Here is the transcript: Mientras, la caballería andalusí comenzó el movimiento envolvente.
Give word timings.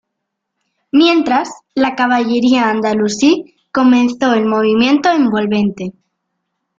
Mientras, 0.91 1.47
la 1.75 1.93
caballería 1.95 2.71
andalusí 2.71 3.53
comenzó 3.71 4.33
el 4.33 4.47
movimiento 4.47 5.11
envolvente. 5.11 5.93